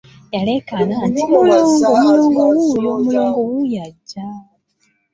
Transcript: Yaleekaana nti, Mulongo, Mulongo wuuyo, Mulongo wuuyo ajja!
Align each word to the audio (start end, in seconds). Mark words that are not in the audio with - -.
Yaleekaana 0.33 0.95
nti, 1.07 1.21
Mulongo, 1.31 1.89
Mulongo 2.03 2.41
wuuyo, 2.49 2.91
Mulongo 3.03 3.39
wuuyo 3.47 3.77
ajja! 3.87 4.23